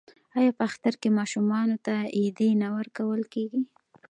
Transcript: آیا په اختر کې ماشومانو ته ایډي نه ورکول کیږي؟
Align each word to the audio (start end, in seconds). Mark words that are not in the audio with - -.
آیا 0.37 0.51
په 0.57 0.63
اختر 0.69 0.93
کې 1.01 1.15
ماشومانو 1.19 1.77
ته 1.85 1.93
ایډي 2.17 2.49
نه 2.61 2.67
ورکول 2.77 3.21
کیږي؟ 3.33 3.61